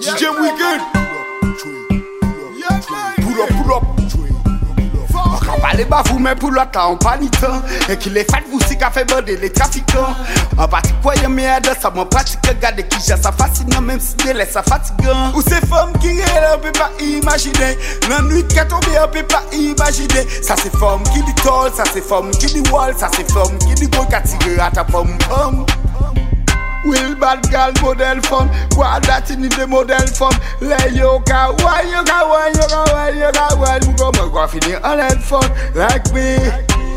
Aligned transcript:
DJ 0.00 0.32
Weekend 0.40 0.80
Pull 3.20 3.42
up, 3.42 3.48
pull 3.50 3.74
up. 3.74 3.84
Kan 5.44 5.60
pale 5.60 5.84
bavou 5.84 6.18
men 6.18 6.38
pou 6.40 6.48
lot 6.54 6.72
la 6.72 6.86
an 6.88 6.96
panitan 7.02 7.60
E 7.92 7.96
ki 8.00 8.12
le 8.14 8.22
fat 8.30 8.46
vousi 8.48 8.78
ka 8.80 8.88
fe 8.94 9.04
bode 9.10 9.36
le 9.42 9.50
trafikan 9.52 10.16
An 10.56 10.70
pati 10.72 10.94
kwayan 11.04 11.34
me 11.36 11.44
adan 11.52 11.76
sa 11.82 11.90
mwen 11.92 12.08
patike 12.14 12.54
Gade 12.62 12.86
ki 12.88 13.02
jan 13.10 13.20
sa 13.20 13.32
fascinan 13.36 13.84
menm 13.84 14.00
si 14.00 14.16
de 14.24 14.32
le 14.38 14.46
sa 14.48 14.62
fatigan 14.64 15.34
Ou 15.34 15.44
se 15.44 15.60
fom 15.68 15.92
ki 16.00 16.14
rele 16.16 16.48
an 16.54 16.64
pe 16.64 16.72
pa 16.78 16.88
imagine 17.04 17.74
Nan 18.08 18.30
nwit 18.30 18.56
ka 18.56 18.64
tombe 18.72 18.96
an 18.96 19.10
pe 19.12 19.26
pa 19.28 19.42
imagine 19.52 20.24
Sa 20.40 20.56
se 20.56 20.72
fom 20.78 21.04
ki 21.12 21.26
di 21.28 21.36
tol, 21.44 21.68
sa 21.76 21.84
se 21.92 22.00
fom 22.00 22.32
ki 22.40 22.54
di 22.54 22.64
wol 22.72 22.96
Sa 22.96 23.12
se 23.12 23.28
fom 23.34 23.52
ki 23.66 23.76
di 23.82 23.92
gol 23.92 24.08
ka 24.08 24.24
tire 24.24 24.56
ata 24.64 24.86
pom 24.88 25.12
pom 25.28 25.60
Will 26.84 27.14
bad 27.14 27.42
girl 27.50 27.72
model 27.82 28.22
femme 28.22 28.48
What 28.72 29.02
that 29.04 29.30
in 29.30 29.42
the 29.42 29.66
model 29.68 30.00
femme 30.16 30.32
Le 30.64 30.80
yo 30.96 31.20
ka 31.20 31.52
why 31.60 31.84
you 31.84 32.00
ka 32.08 32.24
why 32.24 32.48
you 32.48 32.66
ka 32.72 32.80
why 32.88 33.10
you 33.12 33.30
ka 33.36 33.52
why 33.60 33.76
You 33.84 33.92
go? 34.00 34.08
Me 34.16 34.24
go 34.32 34.46
finir 34.48 34.80
en 34.80 34.98
head 34.98 35.20
fun 35.20 35.44
like 35.76 36.08
me. 36.16 36.40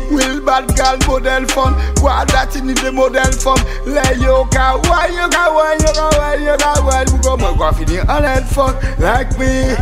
Will 0.08 0.40
bad 0.40 0.72
girl 0.72 0.96
model 1.04 1.44
femme 1.52 1.76
What 2.00 2.28
that 2.32 2.56
in 2.56 2.72
the 2.72 2.90
model 2.92 3.28
femme 3.36 3.60
Le 3.84 4.00
yo 4.24 4.48
ka 4.48 4.80
why 4.88 5.12
you 5.12 5.28
ka 5.28 5.52
why 5.52 5.76
you 5.76 5.92
ka 5.92 6.08
why 6.16 6.34
you 6.40 6.56
ka 6.56 6.80
why 6.80 7.04
You 7.04 7.20
go? 7.20 7.36
Me 7.36 7.52
go 7.52 7.68
finir 7.72 8.08
en 8.08 8.24
head 8.24 8.48
fun 8.48 8.72
like 8.98 9.36
me. 9.38 9.76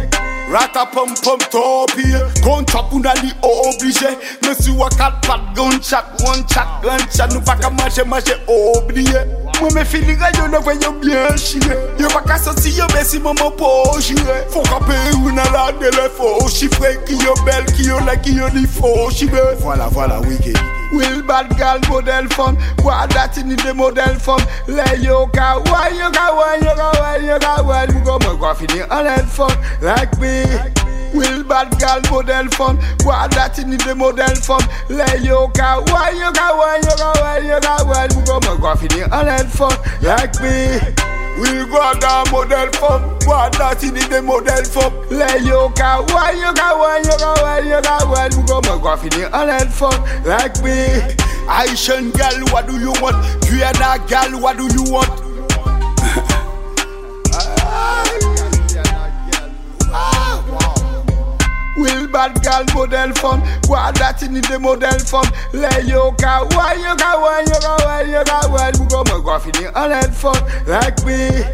Rata 0.50 0.84
pom 0.84 1.14
pom 1.22 1.38
topi 1.48 2.12
Gon 2.42 2.66
chop 2.66 2.92
nan 2.92 3.16
li 3.22 3.30
oblige. 3.40 4.18
Men 4.42 4.54
si 4.58 4.70
wa 4.74 4.90
kat 4.90 5.22
pat 5.22 5.54
gon 5.54 5.80
chat 5.80 6.04
One 6.26 6.44
chat, 6.44 6.82
gun 6.82 7.00
chat 7.08 7.32
Nou 7.32 7.40
pa 7.40 7.54
ka 7.56 7.70
manje 7.70 8.04
manje 8.04 8.34
oubliye 8.50 9.31
Mwen 9.62 9.74
me 9.74 9.84
fili 9.84 10.16
re, 10.18 10.26
yo 10.36 10.48
ne 10.48 10.58
veyon 10.58 10.96
byen 11.00 11.36
chire 11.38 11.76
Yo 11.98 12.08
baka 12.08 12.36
soti, 12.38 12.72
yo 12.76 12.86
besi 12.90 13.20
maman 13.22 13.52
pou 13.54 14.00
jire. 14.02 14.40
Fon 14.50 14.66
kape 14.66 14.96
ou 15.20 15.30
nan 15.30 15.46
la 15.54 15.68
delefo 15.78 16.32
Chifre 16.50 16.96
ki 17.06 17.20
yo 17.22 17.36
bel, 17.46 17.62
ki 17.70 17.86
yo 17.86 18.00
la, 18.02 18.16
ki 18.18 18.34
yo 18.40 18.48
li 18.56 18.66
fo 18.66 18.90
Chire 19.14 19.54
Voilà, 19.60 19.86
voilà, 19.92 20.18
wiki 20.26 20.52
Will 20.92 21.22
bad 21.22 21.54
gal 21.56 21.78
model 21.88 22.26
fom 22.34 22.58
Kwa 22.82 23.06
dati 23.14 23.44
ni 23.44 23.54
de 23.54 23.72
model 23.72 24.18
fom 24.18 24.42
Le 24.66 24.82
yo 24.98 25.28
ka 25.32 25.60
wan, 25.70 25.94
yo 25.94 26.10
ka 26.10 26.32
wan, 26.34 26.58
yo 26.66 26.74
ka 26.74 26.90
wan, 26.98 27.24
yo 27.24 27.38
ka 27.38 27.62
wan 27.62 27.92
Mwen 27.92 28.04
go 28.04 28.18
mwen 28.18 28.38
kwa 28.38 28.54
fini 28.56 28.82
anel 28.90 29.26
fom 29.30 29.54
Like 29.80 30.18
me. 30.18 30.81
Will 31.14 31.44
bad 31.44 31.78
girl 31.78 32.00
model 32.10 32.48
femme 32.56 32.78
What 33.04 33.30
that 33.32 33.58
in 33.58 33.70
the 33.76 33.94
model 33.94 34.34
femme 34.40 34.64
Le 34.88 35.04
yo 35.20 35.48
ka 35.48 35.82
why 35.92 36.10
you 36.10 36.30
ka 36.32 36.56
why 36.56 36.76
you 36.80 36.94
ka 36.96 37.12
why 37.20 37.38
you 37.38 37.58
ka 37.60 37.84
why 37.84 38.08
You 38.08 38.24
go 38.24 38.40
me 38.40 38.56
go 38.60 38.72
finir 38.76 39.04
en 39.12 39.26
head 39.28 39.48
fun 39.52 39.76
like 40.00 40.34
me. 40.40 40.80
We 41.36 41.64
go 41.68 41.80
down 42.00 42.30
model 42.32 42.72
femme 42.80 43.04
What 43.28 43.52
that 43.60 43.84
in 43.84 43.94
the 43.94 44.22
model 44.24 44.64
femme 44.64 44.92
Le 45.12 45.28
yo 45.44 45.68
ka 45.76 46.00
why 46.08 46.32
you 46.32 46.52
ka 46.56 46.68
why 46.80 46.98
you 47.04 47.16
ka 47.20 47.32
why 47.44 47.60
you 47.60 47.80
ka 47.84 47.96
why 48.08 48.26
You 48.32 48.42
go 48.48 48.60
me 48.64 48.72
go 48.80 48.96
finir 48.96 49.28
en 49.36 49.48
head 49.52 49.68
fun 49.72 49.92
like 50.24 50.56
me. 50.64 51.12
Haitian 51.44 52.10
girl 52.12 52.40
what 52.52 52.66
do 52.66 52.78
you 52.80 52.92
want? 53.04 53.20
Guyana 53.44 54.00
girl 54.08 54.40
what 54.40 54.56
do 54.56 54.64
you 54.72 54.84
want 54.90 55.21
model 62.74 63.12
femme 63.14 63.40
What 63.68 63.94
that 63.96 64.22
in 64.22 64.34
the 64.34 64.58
model 64.58 64.98
femme 65.00 65.30
Le 65.52 65.70
yo 65.86 66.12
ka 66.12 66.44
why 66.52 66.74
you 66.74 66.94
ka 66.96 67.20
why 67.20 67.40
you 67.40 67.58
ka 67.60 67.76
why 67.84 68.02
you 68.02 68.24
ka 68.24 68.48
why 68.48 68.72
You 68.74 68.86
go 68.88 69.02
me 69.04 69.22
go 69.22 69.38
finir 69.38 69.72
en 69.76 69.90
head 69.90 70.14
fun. 70.14 70.36
Like 70.66 71.04
me 71.04 71.44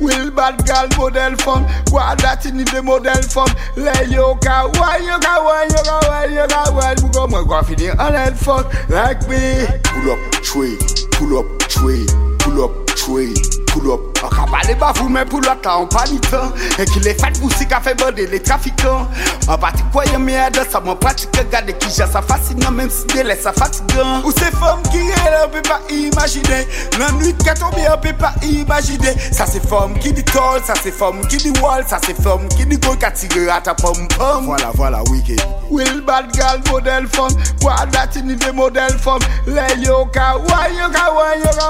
Will 0.00 0.30
bad 0.32 0.66
girl 0.66 0.88
model 0.98 1.36
femme 1.36 1.64
What 1.90 2.18
that 2.18 2.46
in 2.46 2.58
the 2.58 2.82
model 2.82 3.22
femme 3.22 3.54
Le 3.76 3.94
yo 4.10 4.34
ka 4.36 4.68
why 4.74 4.98
you 4.98 5.18
ka 5.18 5.34
why 5.42 5.64
you 5.64 5.82
ka 5.82 6.00
why 6.08 6.24
you 6.26 6.46
ka 6.48 6.70
why 6.72 6.94
You 6.98 7.08
go 7.12 7.26
me 7.26 7.44
go 7.46 7.62
finir 7.62 7.94
en 7.98 8.14
head 8.14 8.36
fun. 8.36 8.64
Like 8.88 9.26
me. 9.28 9.66
Pull 9.84 10.10
up 10.10 10.18
tray, 10.42 10.76
pull 11.12 11.38
up 11.38 11.46
tray, 11.68 12.04
pull 12.38 12.64
up 12.64 12.83
tray 12.94 13.34
Pull 13.74 13.90
up, 13.90 14.00
on 14.22 14.28
ka 14.28 14.46
pale 14.46 14.76
ba 14.78 14.92
vous 14.94 15.08
men 15.08 15.26
pou 15.26 15.40
l'autre 15.40 15.64
là 15.64 15.80
on 15.80 15.86
pas 15.86 16.04
ni 16.08 16.20
temps 16.20 16.52
Et 16.78 16.84
qu'il 16.84 17.06
est 17.08 17.20
fait 17.20 17.36
vous 17.38 17.50
si 17.50 17.66
qu'a 17.66 17.80
fait 17.80 17.94
bander 17.96 18.28
les 18.28 18.40
trafiquants. 18.40 19.08
En 19.48 19.58
partie 19.58 19.82
quoi 19.92 20.04
y'a 20.04 20.18
merde 20.18 20.60
ça 20.70 20.78
m'en 20.78 20.94
pratique. 20.94 21.30
Regardez 21.36 21.72
qui 21.72 21.88
j'ai 21.88 22.06
ça 22.06 22.22
fascinant 22.22 22.70
même 22.70 22.88
si 22.88 23.04
délai 23.06 23.34
ça 23.34 23.52
fatigant. 23.52 24.22
Ou 24.24 24.30
ces 24.30 24.52
femmes 24.52 24.82
qui 24.92 24.98
rêvent 24.98 25.46
on 25.46 25.48
peut 25.48 25.62
pas 25.62 25.80
imaginer. 25.90 26.68
La 27.00 27.10
nuit 27.12 27.34
qui 27.34 27.48
a 27.48 27.54
tombé 27.54 27.82
on 27.92 28.00
peut 28.00 28.12
pas 28.12 28.34
imaginer. 28.42 29.14
Ça 29.32 29.44
c'est 29.44 29.66
femme 29.66 29.98
qui 29.98 30.12
dit 30.12 30.24
tol, 30.24 30.62
ça 30.64 30.74
c'est 30.80 30.92
femme 30.92 31.26
qui 31.26 31.38
dit 31.38 31.52
wall 31.60 31.84
Ça 31.88 31.98
c'est 32.06 32.20
femme 32.22 32.46
qui 32.56 32.64
dit 32.66 32.78
gros 32.78 32.94
qu'a 32.94 33.10
tiré 33.10 33.48
à 33.48 33.60
ta 33.60 33.74
pomme 33.74 34.06
pomme 34.16 34.44
Voilà 34.44 34.70
voilà 34.74 35.02
wicked. 35.10 35.40
Will 35.68 36.00
bad 36.02 36.32
girl 36.32 36.60
model 36.70 37.08
femme. 37.08 37.34
What 37.60 37.90
that 37.90 38.14
in 38.16 38.36
the 38.36 38.52
model 38.52 38.96
femme. 38.98 39.18
Le 39.46 39.84
yo 39.84 40.06
ka 40.06 40.38
why 40.38 40.68
you 40.68 40.88
ka 40.92 41.12
why 41.12 41.34
you 41.34 41.50
ka 41.58 41.64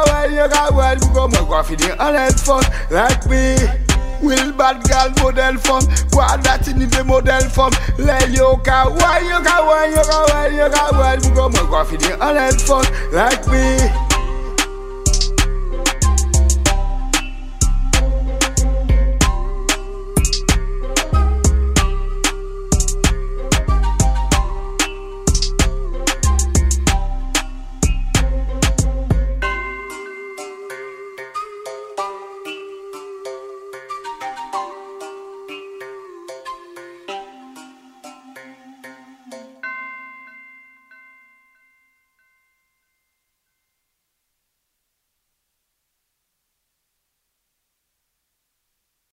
you 1.14 1.20
You 1.20 1.20
go 1.20 1.28
me 1.28 1.38
go 1.48 1.62
finir 1.62 1.96
en 2.00 2.14
head 2.14 2.40
fun. 2.40 2.62
Like 2.90 3.26
me 3.26 3.56
Will 4.22 4.52
bad 4.52 4.82
girl 4.88 5.10
model 5.22 5.58
femme 5.58 5.84
What 6.12 6.42
that 6.44 6.66
in 6.68 6.78
the 6.78 7.04
model 7.04 7.48
femme 7.50 7.72
Le 7.98 8.18
yo 8.32 8.56
ka 8.56 8.88
why 8.90 9.20
you 9.20 9.38
ka 9.44 9.64
why 9.66 9.86
you 9.86 10.02
ka 10.02 10.26
why 10.28 10.48
you 10.48 10.70
ka 10.70 10.90
why 10.92 11.14
You 11.14 11.34
go 11.34 11.48
me 11.48 11.58
go 11.70 11.84
finir 11.84 12.16
en 12.20 12.36
head 12.36 12.60
fun. 12.60 12.84
Like 13.12 13.46
me 13.46 14.13